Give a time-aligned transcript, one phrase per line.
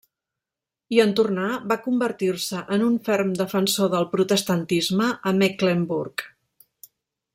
[0.95, 6.25] I en tornar va convertir-se en un ferm defensor del protestantisme a Mecklenburg.